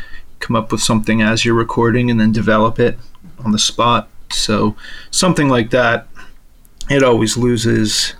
come 0.40 0.56
up 0.56 0.70
with 0.70 0.80
something 0.80 1.22
as 1.22 1.44
you're 1.44 1.54
recording 1.54 2.10
and 2.10 2.20
then 2.20 2.32
develop 2.32 2.78
it 2.78 2.98
on 3.44 3.52
the 3.52 3.58
spot. 3.58 4.08
So 4.30 4.76
something 5.10 5.48
like 5.48 5.70
that, 5.70 6.06
it 6.90 7.02
always 7.02 7.36
loses 7.36 8.14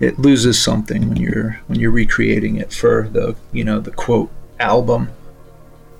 it 0.00 0.18
loses 0.18 0.62
something 0.62 1.08
when 1.08 1.16
you're 1.16 1.60
when 1.66 1.78
you're 1.78 1.90
recreating 1.90 2.56
it 2.56 2.72
for 2.72 3.08
the 3.12 3.36
you 3.52 3.64
know 3.64 3.80
the 3.80 3.90
quote 3.90 4.30
album. 4.58 5.10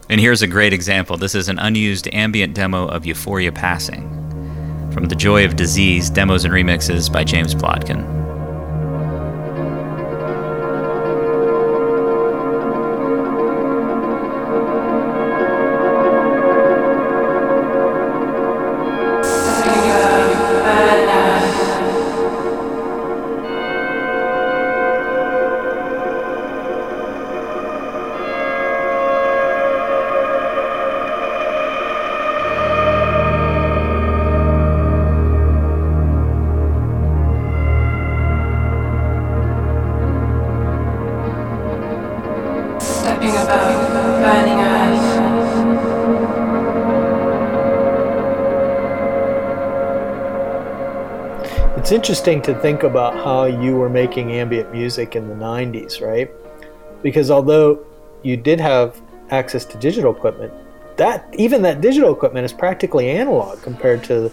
And 0.09 0.21
here's 0.21 0.43
a 0.43 0.47
great 0.47 0.73
example. 0.73 1.17
This 1.17 1.35
is 1.35 1.49
an 1.49 1.59
unused 1.59 2.09
ambient 2.13 2.55
demo 2.55 2.87
of 2.87 3.07
Euphoria 3.07 3.53
Passing 3.53 4.11
from 4.93 5.07
The 5.07 5.15
Joy 5.15 5.45
of 5.45 5.57
Disease 5.57 6.11
Demos 6.11 6.45
and 6.45 6.53
Remixes 6.53 7.11
by 7.13 7.25
James 7.25 7.55
Plotkin. 7.55 8.24
Interesting 51.95 52.43
to 52.43 52.55
think 52.61 52.83
about 52.83 53.15
how 53.15 53.45
you 53.45 53.77
were 53.77 53.89
making 53.89 54.33
ambient 54.33 54.73
music 54.73 55.15
in 55.15 55.29
the 55.29 55.35
90s, 55.35 56.01
right? 56.01 56.31
Because 57.03 57.31
although 57.31 57.87
you 58.23 58.37
did 58.37 58.61
have 58.61 59.01
access 59.31 59.65
to 59.67 59.79
digital 59.79 60.15
equipment, 60.15 60.53
that 60.97 61.33
even 61.35 61.63
that 61.63 61.81
digital 61.81 62.13
equipment 62.13 62.45
is 62.45 62.53
practically 62.53 63.11
analog 63.11 63.63
compared 63.63 64.03
to 64.05 64.31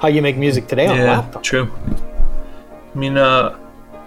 how 0.00 0.08
you 0.08 0.20
make 0.20 0.36
music 0.36 0.66
today 0.66 0.86
on 0.86 0.96
yeah, 0.96 1.18
laptop. 1.20 1.42
true. 1.42 1.72
I 2.94 2.98
mean, 2.98 3.16
uh, 3.16 3.56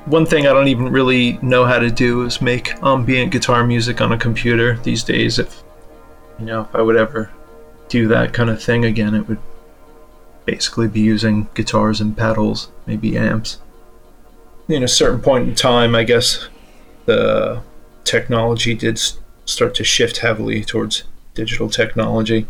one 0.05 0.25
thing 0.25 0.47
I 0.47 0.53
don't 0.53 0.67
even 0.67 0.89
really 0.89 1.39
know 1.41 1.65
how 1.65 1.79
to 1.79 1.89
do 1.89 2.23
is 2.23 2.41
make 2.41 2.73
ambient 2.83 3.31
guitar 3.31 3.65
music 3.65 4.01
on 4.01 4.11
a 4.11 4.17
computer 4.17 4.77
these 4.83 5.03
days. 5.03 5.39
If 5.39 5.63
you 6.39 6.45
know, 6.45 6.61
if 6.61 6.75
I 6.75 6.81
would 6.81 6.95
ever 6.95 7.31
do 7.89 8.07
that 8.07 8.33
kind 8.33 8.49
of 8.49 8.61
thing 8.61 8.85
again, 8.85 9.13
it 9.13 9.27
would 9.27 9.39
basically 10.45 10.87
be 10.87 11.01
using 11.01 11.47
guitars 11.53 12.01
and 12.01 12.17
pedals, 12.17 12.69
maybe 12.85 13.17
amps. 13.17 13.59
In 14.67 14.83
a 14.83 14.87
certain 14.87 15.21
point 15.21 15.49
in 15.49 15.55
time, 15.55 15.95
I 15.95 16.03
guess 16.03 16.47
the 17.05 17.61
technology 18.03 18.73
did 18.75 18.99
start 19.45 19.75
to 19.75 19.83
shift 19.83 20.17
heavily 20.17 20.63
towards 20.63 21.03
digital 21.33 21.69
technology. 21.69 22.47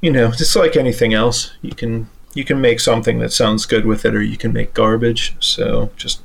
You 0.00 0.12
know, 0.12 0.28
it's 0.28 0.56
like 0.56 0.76
anything 0.76 1.14
else. 1.14 1.52
You 1.62 1.72
can 1.72 2.08
you 2.34 2.44
can 2.44 2.60
make 2.60 2.78
something 2.78 3.18
that 3.18 3.32
sounds 3.32 3.66
good 3.66 3.84
with 3.84 4.04
it, 4.04 4.14
or 4.14 4.22
you 4.22 4.36
can 4.36 4.52
make 4.52 4.74
garbage. 4.74 5.34
So 5.40 5.90
just 5.96 6.20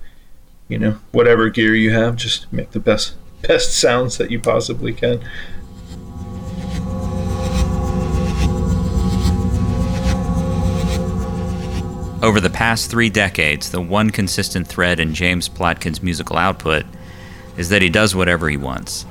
you 0.68 0.78
know, 0.78 0.98
whatever 1.12 1.50
gear 1.50 1.76
you 1.76 1.92
have, 1.92 2.16
just 2.16 2.52
make 2.52 2.72
the 2.72 2.80
best 2.80 3.16
best 3.42 3.74
sounds 3.78 4.18
that 4.18 4.32
you 4.32 4.40
possibly 4.40 4.94
can. 4.94 5.22
Over 12.24 12.40
the 12.40 12.50
past 12.50 12.90
three 12.90 13.10
decades, 13.10 13.70
the 13.70 13.82
one 13.82 14.10
consistent 14.10 14.66
thread 14.66 15.02
in 15.02 15.14
James 15.14 15.50
Plotkin's 15.50 16.02
musical 16.02 16.38
output 16.38 16.86
is 17.58 17.68
that 17.68 17.82
he 17.82 17.90
does 17.90 18.16
whatever 18.16 18.48
he 18.48 18.56
wants. 18.56 19.06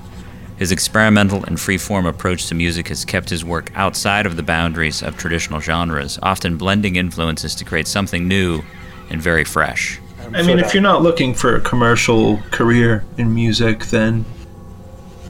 His 0.57 0.73
experimental 0.73 1.45
and 1.45 1.61
free-form 1.61 2.07
approach 2.07 2.47
to 2.47 2.55
music 2.55 2.89
has 2.89 3.05
kept 3.05 3.29
his 3.29 3.45
work 3.45 3.71
outside 3.75 4.25
of 4.25 4.37
the 4.37 4.43
boundaries 4.43 5.03
of 5.03 5.19
traditional 5.19 5.61
genres, 5.61 6.19
often 6.23 6.57
blending 6.57 6.97
influences 6.97 7.55
to 7.57 7.67
create 7.67 7.87
something 7.87 8.27
new 8.27 8.63
and 9.11 9.21
very 9.21 9.45
fresh. 9.45 10.01
I 10.33 10.41
mean, 10.41 10.59
if 10.59 10.73
you're 10.73 10.83
not 10.83 11.03
looking 11.03 11.35
for 11.35 11.57
a 11.57 11.61
commercial 11.61 12.39
career 12.51 13.05
in 13.19 13.35
music, 13.35 13.85
then 13.87 14.25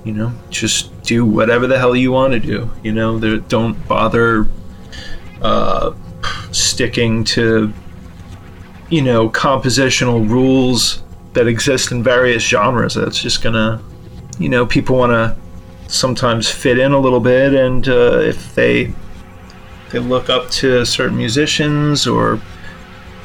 you 0.05 0.13
know, 0.13 0.33
just 0.51 1.03
do 1.03 1.27
whatever 1.27 1.67
the 1.67 1.81
hell 1.81 1.97
you 1.97 2.13
want 2.13 2.33
to 2.35 2.39
do. 2.39 2.71
You 2.85 2.93
know, 2.93 3.19
don't 3.41 3.89
bother 3.89 4.47
uh, 5.41 5.95
sticking 6.73 7.25
to 7.25 7.73
you 8.91 9.03
know 9.03 9.29
compositional 9.31 10.29
rules 10.29 11.03
that 11.33 11.47
exist 11.47 11.93
in 11.93 12.03
various 12.03 12.43
genres. 12.43 12.95
That's 12.95 13.21
just 13.21 13.43
gonna, 13.43 13.83
you 14.39 14.49
know, 14.49 14.67
people 14.67 14.97
want 14.97 15.13
to 15.13 15.37
sometimes 15.89 16.51
fit 16.51 16.79
in 16.79 16.93
a 16.93 16.99
little 16.99 17.21
bit, 17.21 17.55
and 17.55 17.87
uh, 17.89 18.19
if 18.19 18.55
they 18.55 18.93
they 19.91 19.99
look 19.99 20.31
up 20.31 20.51
to 20.51 20.85
certain 20.85 21.17
musicians 21.17 22.07
or 22.07 22.41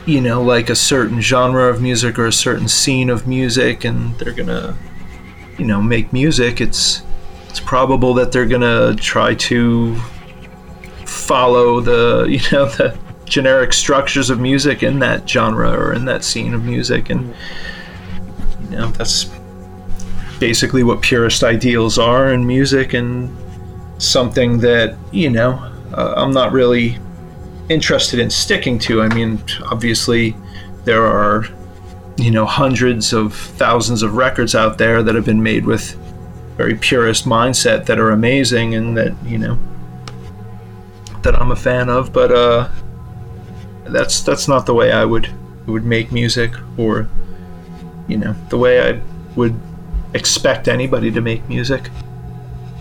you 0.05 0.21
know, 0.21 0.41
like 0.41 0.69
a 0.69 0.75
certain 0.75 1.19
genre 1.19 1.67
of 1.67 1.81
music 1.81 2.17
or 2.17 2.27
a 2.27 2.33
certain 2.33 2.69
scene 2.69 3.09
of 3.09 3.27
music, 3.27 3.83
and 3.83 4.17
they're 4.17 4.31
gonna, 4.31 4.75
you 5.57 5.65
know, 5.65 5.81
make 5.81 6.13
music. 6.13 6.61
It's 6.61 7.01
it's 7.49 7.59
probable 7.59 8.13
that 8.13 8.31
they're 8.31 8.45
gonna 8.45 8.95
try 8.95 9.35
to 9.35 9.95
follow 11.05 11.81
the, 11.81 12.25
you 12.29 12.39
know, 12.51 12.67
the 12.67 12.97
generic 13.27 13.73
structures 13.73 14.29
of 14.29 14.39
music 14.39 14.83
in 14.83 14.99
that 14.99 15.29
genre 15.29 15.71
or 15.71 15.93
in 15.93 16.05
that 16.05 16.23
scene 16.23 16.53
of 16.53 16.63
music, 16.63 17.09
and 17.09 17.33
you 18.63 18.77
know, 18.77 18.87
that's 18.91 19.29
basically 20.39 20.83
what 20.83 21.01
purist 21.01 21.43
ideals 21.43 21.97
are 21.97 22.33
in 22.33 22.45
music, 22.45 22.93
and 22.93 23.35
something 23.97 24.59
that 24.59 24.95
you 25.11 25.29
know, 25.29 25.53
uh, 25.93 26.13
I'm 26.15 26.31
not 26.31 26.51
really 26.51 26.97
interested 27.69 28.19
in 28.19 28.29
sticking 28.29 28.79
to. 28.79 29.01
I 29.01 29.13
mean, 29.13 29.43
obviously, 29.65 30.35
there 30.85 31.05
are, 31.05 31.45
you 32.17 32.31
know, 32.31 32.45
hundreds 32.45 33.13
of 33.13 33.33
thousands 33.33 34.03
of 34.03 34.15
records 34.15 34.55
out 34.55 34.77
there 34.77 35.03
that 35.03 35.15
have 35.15 35.25
been 35.25 35.43
made 35.43 35.65
with 35.65 35.95
very 36.55 36.75
purist 36.75 37.25
mindset 37.25 37.85
that 37.85 37.99
are 37.99 38.11
amazing 38.11 38.73
and 38.73 38.97
that, 38.97 39.13
you 39.25 39.37
know, 39.37 39.59
that 41.23 41.35
I'm 41.39 41.51
a 41.51 41.55
fan 41.55 41.89
of, 41.89 42.13
but 42.13 42.31
uh 42.31 42.69
that's 43.91 44.21
that's 44.21 44.47
not 44.47 44.65
the 44.65 44.73
way 44.73 44.91
I 44.91 45.05
would 45.05 45.29
would 45.67 45.85
make 45.85 46.11
music 46.11 46.53
or 46.77 47.07
you 48.07 48.17
know, 48.17 48.33
the 48.49 48.57
way 48.57 48.89
I 48.89 49.01
would 49.35 49.59
expect 50.13 50.67
anybody 50.67 51.11
to 51.11 51.21
make 51.21 51.47
music. 51.47 51.89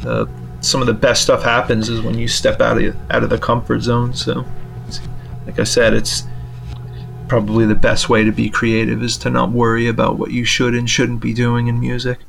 Uh, 0.06 0.26
some 0.60 0.80
of 0.80 0.86
the 0.86 0.94
best 0.94 1.22
stuff 1.22 1.42
happens 1.42 1.88
is 1.88 2.00
when 2.00 2.16
you 2.16 2.28
step 2.28 2.60
out 2.60 2.80
of 2.80 2.96
out 3.10 3.22
of 3.22 3.30
the 3.30 3.38
comfort 3.38 3.80
zone, 3.80 4.14
so 4.14 4.44
like 5.44 5.58
I 5.58 5.64
said, 5.64 5.94
it's 5.94 6.24
probably 7.28 7.66
the 7.66 7.74
best 7.74 8.08
way 8.08 8.24
to 8.24 8.30
be 8.30 8.48
creative 8.48 9.02
is 9.02 9.16
to 9.18 9.30
not 9.30 9.50
worry 9.50 9.88
about 9.88 10.16
what 10.16 10.30
you 10.30 10.44
should 10.44 10.74
and 10.74 10.88
shouldn't 10.88 11.20
be 11.20 11.34
doing 11.34 11.66
in 11.66 11.80
music. 11.80 12.20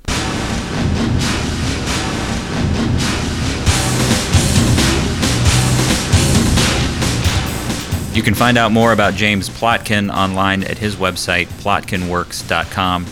You 8.17 8.23
can 8.23 8.33
find 8.33 8.57
out 8.57 8.71
more 8.71 8.93
about 8.93 9.13
James 9.13 9.47
Plotkin 9.47 10.11
online 10.11 10.63
at 10.63 10.79
his 10.79 10.95
website, 10.95 11.45
plotkinworks.com. 11.61 13.05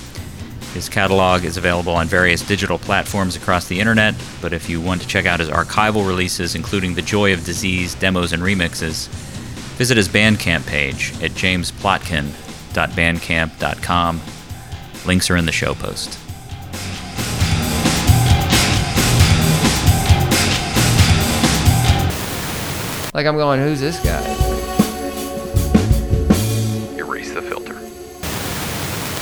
His 0.73 0.89
catalog 0.89 1.43
is 1.43 1.57
available 1.57 1.93
on 1.93 2.07
various 2.07 2.41
digital 2.41 2.79
platforms 2.79 3.35
across 3.35 3.67
the 3.67 3.79
internet, 3.79 4.15
but 4.41 4.51
if 4.51 4.67
you 4.67 4.81
want 4.81 5.03
to 5.03 5.07
check 5.07 5.27
out 5.27 5.39
his 5.39 5.49
archival 5.49 6.07
releases, 6.07 6.55
including 6.55 6.95
The 6.95 7.03
Joy 7.03 7.33
of 7.33 7.45
Disease 7.45 7.93
demos 7.93 8.33
and 8.33 8.41
remixes, 8.41 9.07
visit 9.77 9.95
his 9.95 10.09
Bandcamp 10.09 10.65
page 10.65 11.11
at 11.21 11.29
jamesplotkin.bandcamp.com. 11.33 14.21
Links 15.05 15.29
are 15.29 15.37
in 15.37 15.45
the 15.45 15.51
show 15.51 15.75
post. 15.75 16.17
Like 23.13 23.27
I'm 23.27 23.37
going, 23.37 23.61
who's 23.61 23.79
this 23.79 24.03
guy? 24.03 24.44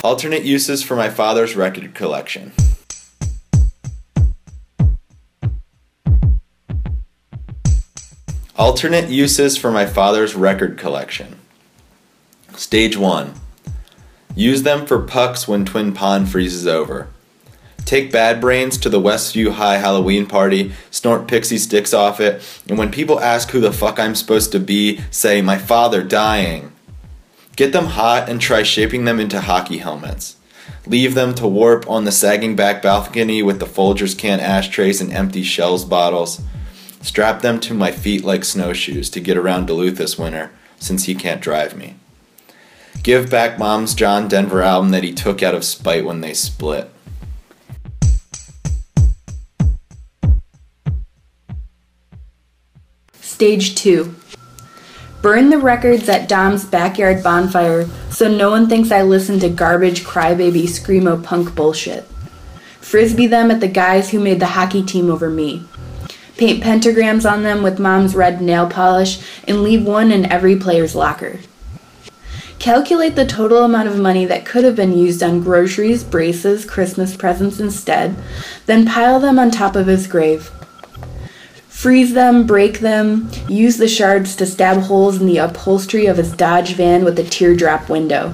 Alternate 0.04 0.44
uses 0.44 0.84
for 0.84 0.98
my 0.98 1.10
father's 1.10 1.56
record 1.56 1.96
collection. 1.96 2.52
Alternate 8.58 9.10
uses 9.10 9.56
for 9.56 9.72
my 9.72 9.86
father's 9.86 10.36
record 10.36 10.78
collection. 10.78 11.40
Stage 12.54 12.98
1. 12.98 13.34
Use 14.36 14.64
them 14.64 14.86
for 14.86 15.00
pucks 15.00 15.48
when 15.48 15.64
Twin 15.64 15.94
Pond 15.94 16.28
freezes 16.28 16.68
over. 16.68 17.08
Take 17.86 18.12
Bad 18.12 18.42
Brains 18.42 18.78
to 18.80 18.90
the 18.90 19.00
Westview 19.00 19.54
High 19.54 19.78
Halloween 19.78 20.26
party, 20.26 20.74
snort 20.92 21.30
pixie 21.30 21.58
sticks 21.58 21.94
off 21.94 22.20
it, 22.20 22.44
and 22.68 22.78
when 22.78 22.92
people 22.92 23.22
ask 23.22 23.52
who 23.52 23.62
the 23.62 23.72
fuck 23.72 24.02
I'm 24.02 24.16
supposed 24.16 24.52
to 24.52 24.60
be, 24.60 25.00
say, 25.12 25.42
my 25.42 25.58
father 25.58 26.04
dying. 26.04 26.73
Get 27.56 27.72
them 27.72 27.86
hot 27.86 28.30
and 28.30 28.42
try 28.42 28.64
shaping 28.64 29.06
them 29.06 29.20
into 29.20 29.42
hockey 29.42 29.78
helmets. 29.78 30.38
Leave 30.88 31.14
them 31.14 31.36
to 31.36 31.48
warp 31.48 31.88
on 31.90 32.04
the 32.04 32.12
sagging 32.12 32.56
back 32.56 32.82
balcony 32.82 33.44
with 33.44 33.60
the 33.60 33.66
Folgers 33.66 34.18
can 34.18 34.40
ashtrays 34.40 35.02
and 35.02 35.14
empty 35.14 35.44
Schell's 35.44 35.86
bottles. 35.86 36.42
Strap 37.02 37.42
them 37.42 37.60
to 37.60 37.74
my 37.74 37.92
feet 37.92 38.24
like 38.24 38.44
snowshoes 38.44 39.10
to 39.12 39.20
get 39.20 39.38
around 39.38 39.68
Duluth 39.68 39.98
this 39.98 40.18
winter, 40.18 40.52
since 40.80 41.04
he 41.04 41.14
can't 41.14 41.42
drive 41.42 41.78
me. 41.78 41.96
Give 43.04 43.30
back 43.30 43.60
Mom's 43.60 43.94
John 43.94 44.28
Denver 44.28 44.62
album 44.62 44.92
that 44.92 45.04
he 45.04 45.14
took 45.14 45.44
out 45.44 45.54
of 45.54 45.64
spite 45.64 46.06
when 46.06 46.22
they 46.22 46.34
split. 46.34 46.90
Stage 53.20 53.76
2. 53.76 54.16
Burn 55.24 55.52
the 55.52 55.58
records 55.58 56.10
at 56.10 56.28
Dom's 56.28 56.66
backyard 56.66 57.24
bonfire 57.24 57.88
so 58.10 58.28
no 58.28 58.50
one 58.50 58.68
thinks 58.68 58.92
I 58.92 59.04
listen 59.04 59.40
to 59.40 59.48
garbage 59.48 60.04
crybaby 60.04 60.64
screamo 60.64 61.24
punk 61.24 61.56
bullshit. 61.56 62.04
Frisbee 62.82 63.28
them 63.28 63.50
at 63.50 63.62
the 63.62 63.70
guys 63.70 64.12
who 64.12 64.20
made 64.20 64.42
the 64.42 64.48
hockey 64.48 64.84
team 64.84 65.10
over 65.10 65.30
me. 65.30 65.66
Paint 66.36 66.62
pentagrams 66.62 67.24
on 67.24 67.44
them 67.44 67.64
with 67.64 67.80
mom's 67.80 68.16
red 68.16 68.42
nail 68.42 68.70
polish 68.70 69.26
and 69.48 69.64
leave 69.64 69.86
one 69.86 70.12
in 70.12 70.30
every 70.30 70.58
player's 70.58 70.94
locker. 70.94 71.40
Calculate 72.60 73.16
the 73.16 73.26
total 73.26 73.64
amount 73.64 73.88
of 73.88 73.98
money 73.98 74.26
that 74.26 74.46
could 74.46 74.66
have 74.66 74.76
been 74.76 74.98
used 74.98 75.24
on 75.24 75.42
groceries, 75.42 76.04
braces, 76.04 76.66
Christmas 76.66 77.16
presents 77.16 77.62
instead, 77.62 78.18
then 78.66 78.86
pile 78.86 79.22
them 79.22 79.40
on 79.40 79.52
top 79.52 79.78
of 79.78 79.88
his 79.88 80.06
grave. 80.06 80.52
Freeze 81.84 82.14
them, 82.14 82.48
break 82.48 82.80
them, 82.80 83.30
use 83.50 83.76
the 83.76 83.90
shards 83.90 84.38
to 84.38 84.46
stab 84.46 84.84
holes 84.84 85.20
in 85.20 85.28
the 85.28 85.38
upholstery 85.38 86.06
of 86.06 86.16
his 86.16 86.32
Dodge 86.32 86.76
van 86.76 87.04
with 87.04 87.20
a 87.20 87.26
teardrop 87.26 87.90
window. 87.90 88.34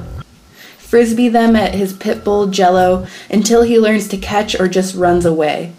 Frisbee 0.77 1.29
them 1.29 1.55
at 1.55 1.73
his 1.73 1.91
pit 1.93 2.23
bull 2.23 2.45
jello 2.45 3.07
until 3.27 3.63
he 3.63 3.79
learns 3.79 4.07
to 4.09 4.17
catch 4.17 4.53
or 4.59 4.67
just 4.67 4.93
runs 4.93 5.25
away. 5.25 5.73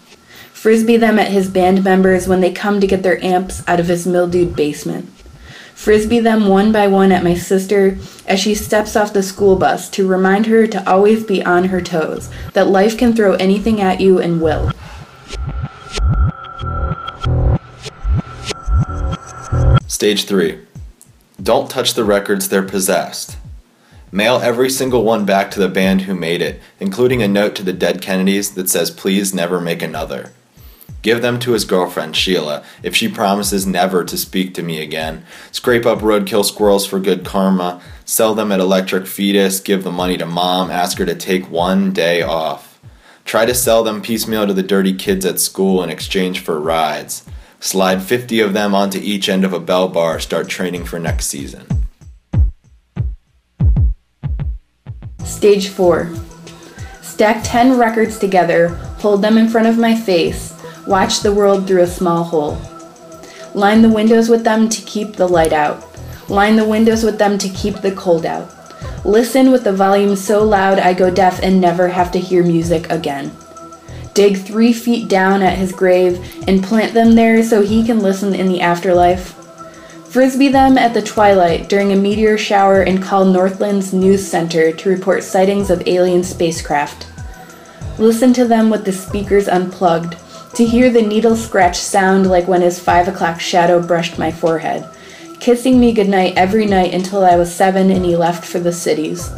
Frisbee 0.51 0.97
them 0.97 1.17
at 1.17 1.31
his 1.31 1.49
band 1.49 1.81
members 1.81 2.27
when 2.27 2.41
they 2.41 2.51
come 2.51 2.81
to 2.81 2.87
get 2.87 3.03
their 3.03 3.23
amps 3.23 3.63
out 3.69 3.79
of 3.79 3.87
his 3.87 4.05
mildewed 4.05 4.53
basement. 4.53 5.07
Frisbee 5.73 6.19
them 6.19 6.49
one 6.49 6.73
by 6.73 6.87
one 6.87 7.13
at 7.13 7.23
my 7.23 7.35
sister 7.35 7.97
as 8.27 8.37
she 8.37 8.53
steps 8.53 8.97
off 8.97 9.13
the 9.13 9.23
school 9.23 9.55
bus 9.55 9.89
to 9.91 10.05
remind 10.05 10.47
her 10.47 10.67
to 10.67 10.89
always 10.89 11.23
be 11.23 11.41
on 11.45 11.69
her 11.69 11.79
toes, 11.79 12.29
that 12.51 12.67
life 12.67 12.97
can 12.97 13.15
throw 13.15 13.35
anything 13.35 13.79
at 13.79 14.01
you 14.01 14.19
and 14.19 14.41
will. 14.41 14.73
Stage 19.91 20.23
3. 20.23 20.57
Don't 21.43 21.69
touch 21.69 21.95
the 21.95 22.05
records, 22.05 22.47
they're 22.47 22.63
possessed. 22.63 23.37
Mail 24.09 24.37
every 24.37 24.69
single 24.69 25.03
one 25.03 25.25
back 25.25 25.51
to 25.51 25.59
the 25.59 25.67
band 25.67 26.03
who 26.03 26.15
made 26.15 26.41
it, 26.41 26.61
including 26.79 27.21
a 27.21 27.27
note 27.27 27.55
to 27.55 27.63
the 27.63 27.73
dead 27.73 28.01
Kennedys 28.01 28.51
that 28.51 28.69
says, 28.69 28.89
Please 28.89 29.33
never 29.33 29.59
make 29.59 29.81
another. 29.81 30.31
Give 31.01 31.21
them 31.21 31.39
to 31.39 31.51
his 31.51 31.65
girlfriend, 31.65 32.15
Sheila, 32.15 32.63
if 32.81 32.95
she 32.95 33.09
promises 33.09 33.67
never 33.67 34.05
to 34.05 34.17
speak 34.17 34.53
to 34.53 34.63
me 34.63 34.81
again. 34.81 35.25
Scrape 35.51 35.85
up 35.85 35.99
roadkill 35.99 36.45
squirrels 36.45 36.85
for 36.85 37.01
good 37.01 37.25
karma. 37.25 37.81
Sell 38.05 38.33
them 38.33 38.53
at 38.53 38.61
Electric 38.61 39.05
Fetus. 39.05 39.59
Give 39.59 39.83
the 39.83 39.91
money 39.91 40.15
to 40.15 40.25
mom. 40.25 40.71
Ask 40.71 40.99
her 40.99 41.05
to 41.05 41.15
take 41.15 41.51
one 41.51 41.91
day 41.91 42.21
off. 42.21 42.79
Try 43.25 43.45
to 43.45 43.53
sell 43.53 43.83
them 43.83 44.01
piecemeal 44.01 44.47
to 44.47 44.53
the 44.53 44.63
dirty 44.63 44.93
kids 44.93 45.25
at 45.25 45.41
school 45.41 45.83
in 45.83 45.89
exchange 45.89 46.39
for 46.39 46.61
rides. 46.61 47.25
Slide 47.63 48.01
50 48.01 48.39
of 48.39 48.53
them 48.53 48.73
onto 48.73 48.97
each 48.97 49.29
end 49.29 49.45
of 49.45 49.53
a 49.53 49.59
bell 49.59 49.87
bar. 49.87 50.19
Start 50.19 50.49
training 50.49 50.83
for 50.83 50.97
next 50.97 51.27
season. 51.27 51.67
Stage 55.23 55.69
4. 55.69 56.09
Stack 57.03 57.41
10 57.43 57.77
records 57.77 58.17
together, 58.17 58.69
hold 58.99 59.21
them 59.21 59.37
in 59.37 59.47
front 59.47 59.67
of 59.67 59.77
my 59.77 59.95
face, 59.95 60.59
watch 60.87 61.19
the 61.19 61.33
world 61.33 61.67
through 61.67 61.83
a 61.83 61.87
small 61.87 62.23
hole. 62.23 62.59
Line 63.53 63.83
the 63.83 63.89
windows 63.89 64.27
with 64.27 64.43
them 64.43 64.67
to 64.67 64.81
keep 64.81 65.13
the 65.13 65.27
light 65.27 65.53
out. 65.53 65.85
Line 66.29 66.55
the 66.55 66.67
windows 66.67 67.03
with 67.03 67.19
them 67.19 67.37
to 67.37 67.49
keep 67.49 67.75
the 67.81 67.91
cold 67.91 68.25
out. 68.25 68.49
Listen 69.05 69.51
with 69.51 69.63
the 69.63 69.73
volume 69.73 70.15
so 70.15 70.43
loud 70.43 70.79
I 70.79 70.95
go 70.95 71.11
deaf 71.11 71.39
and 71.43 71.61
never 71.61 71.89
have 71.89 72.11
to 72.13 72.19
hear 72.19 72.43
music 72.43 72.89
again. 72.89 73.31
Dig 74.13 74.37
three 74.37 74.73
feet 74.73 75.07
down 75.07 75.41
at 75.41 75.57
his 75.57 75.71
grave 75.71 76.45
and 76.47 76.63
plant 76.63 76.93
them 76.93 77.15
there 77.15 77.43
so 77.43 77.61
he 77.61 77.85
can 77.85 77.99
listen 77.99 78.35
in 78.35 78.47
the 78.47 78.61
afterlife. 78.61 79.37
Frisbee 80.09 80.49
them 80.49 80.77
at 80.77 80.93
the 80.93 81.01
twilight 81.01 81.69
during 81.69 81.93
a 81.93 81.95
meteor 81.95 82.37
shower 82.37 82.81
and 82.81 83.01
call 83.01 83.23
Northland's 83.23 83.93
news 83.93 84.27
center 84.27 84.73
to 84.73 84.89
report 84.89 85.23
sightings 85.23 85.69
of 85.69 85.87
alien 85.87 86.23
spacecraft. 86.23 87.07
Listen 87.97 88.33
to 88.33 88.45
them 88.45 88.69
with 88.69 88.83
the 88.83 88.91
speakers 88.91 89.47
unplugged 89.47 90.17
to 90.55 90.65
hear 90.65 90.89
the 90.89 91.01
needle 91.01 91.37
scratch 91.37 91.77
sound 91.77 92.27
like 92.27 92.47
when 92.47 92.61
his 92.61 92.77
five 92.77 93.07
o'clock 93.07 93.39
shadow 93.39 93.81
brushed 93.81 94.19
my 94.19 94.29
forehead, 94.29 94.85
kissing 95.39 95.79
me 95.79 95.93
goodnight 95.93 96.33
every 96.35 96.65
night 96.65 96.93
until 96.93 97.23
I 97.23 97.37
was 97.37 97.53
seven 97.53 97.89
and 97.89 98.03
he 98.03 98.17
left 98.17 98.43
for 98.43 98.59
the 98.59 98.73
cities. 98.73 99.31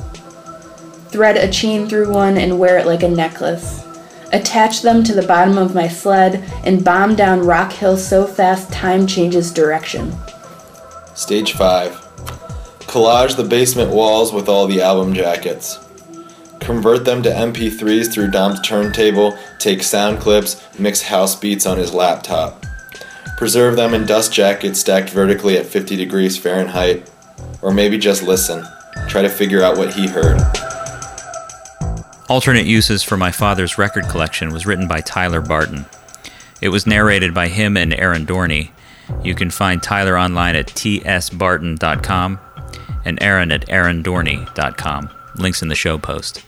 Thread 1.09 1.37
a 1.37 1.51
chain 1.51 1.87
through 1.87 2.11
one 2.11 2.39
and 2.39 2.57
wear 2.57 2.79
it 2.79 2.87
like 2.87 3.03
a 3.03 3.07
necklace. 3.07 3.85
Attach 4.33 4.81
them 4.81 5.03
to 5.03 5.13
the 5.13 5.27
bottom 5.27 5.59
of 5.59 5.75
my 5.75 5.87
sled 5.87 6.43
and 6.65 6.83
bomb 6.83 7.15
down 7.15 7.45
Rock 7.45 7.71
Hill 7.71 7.97
so 7.97 8.25
fast 8.25 8.71
time 8.71 9.05
changes 9.05 9.53
direction. 9.53 10.11
Stage 11.13 11.53
5. 11.53 11.91
Collage 12.87 13.35
the 13.35 13.43
basement 13.43 13.91
walls 13.91 14.33
with 14.33 14.49
all 14.49 14.65
the 14.65 14.81
album 14.81 15.13
jackets. 15.13 15.77
Convert 16.59 17.05
them 17.05 17.21
to 17.21 17.29
MP3s 17.29 18.11
through 18.11 18.31
Dom's 18.31 18.59
turntable, 18.61 19.37
take 19.59 19.83
sound 19.83 20.19
clips, 20.19 20.63
mix 20.79 21.03
house 21.03 21.35
beats 21.35 21.67
on 21.67 21.77
his 21.77 21.93
laptop. 21.93 22.65
Preserve 23.37 23.75
them 23.75 23.93
in 23.93 24.05
dust 24.05 24.33
jackets 24.33 24.79
stacked 24.79 25.11
vertically 25.11 25.57
at 25.57 25.65
50 25.67 25.95
degrees 25.95 26.37
Fahrenheit. 26.37 27.07
Or 27.61 27.71
maybe 27.71 27.97
just 27.99 28.23
listen. 28.23 28.65
Try 29.07 29.21
to 29.21 29.29
figure 29.29 29.61
out 29.61 29.77
what 29.77 29.93
he 29.93 30.07
heard. 30.07 30.41
Alternate 32.29 32.65
Uses 32.65 33.03
for 33.03 33.17
My 33.17 33.31
Father's 33.31 33.77
Record 33.77 34.07
Collection 34.07 34.53
was 34.53 34.65
written 34.65 34.87
by 34.87 35.01
Tyler 35.01 35.41
Barton. 35.41 35.85
It 36.61 36.69
was 36.69 36.87
narrated 36.87 37.33
by 37.33 37.49
him 37.49 37.75
and 37.75 37.93
Aaron 37.93 38.25
Dorney. 38.25 38.71
You 39.23 39.35
can 39.35 39.49
find 39.49 39.83
Tyler 39.83 40.17
online 40.17 40.55
at 40.55 40.67
tsbarton.com 40.67 42.39
and 43.03 43.21
Aaron 43.21 43.51
at 43.51 43.67
aarondorney.com. 43.67 45.09
Links 45.35 45.61
in 45.61 45.67
the 45.67 45.75
show 45.75 45.97
post. 45.97 46.45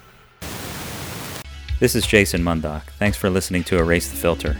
This 1.81 1.93
is 1.93 2.07
Jason 2.07 2.41
Mundok. 2.41 2.83
Thanks 2.97 3.17
for 3.17 3.29
listening 3.29 3.65
to 3.65 3.77
Erase 3.77 4.09
the 4.09 4.15
Filter. 4.15 4.55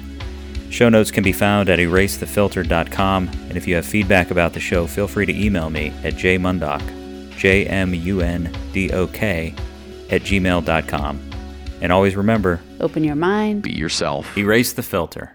Show 0.69 0.89
notes 0.89 1.12
can 1.12 1.23
be 1.23 1.32
found 1.32 1.69
at 1.69 1.80
erasethefilter.com, 1.80 3.30
and 3.30 3.56
if 3.56 3.65
you 3.65 3.75
have 3.75 3.86
feedback 3.86 4.32
about 4.32 4.51
the 4.51 4.60
show, 4.60 4.86
feel 4.86 5.08
free 5.08 5.25
to 5.25 5.34
email 5.34 5.69
me 5.69 5.93
at 6.04 6.15
jmundok, 6.15 6.82
J-M-U-N-D-O-K, 7.38 7.95
at 10.10 10.22
gmail.com. 10.22 11.20
And 11.82 11.91
always 11.91 12.15
remember, 12.15 12.62
Open 12.80 13.04
your 13.04 13.15
mind. 13.15 13.63
Be 13.63 13.72
yourself. 13.74 14.38
erase 14.38 14.74
the 14.74 14.84
filter. 14.84 15.35